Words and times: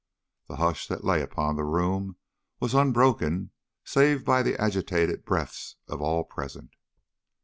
The 0.47 0.55
hush 0.55 0.87
that 0.87 1.03
lay 1.05 1.21
upon 1.21 1.55
the 1.57 1.63
room 1.63 2.15
was 2.59 2.73
unbroken 2.73 3.51
save 3.83 4.25
by 4.25 4.41
the 4.41 4.59
agitated 4.59 5.25
breaths 5.25 5.75
of 5.87 6.01
all 6.01 6.23
present. 6.23 6.71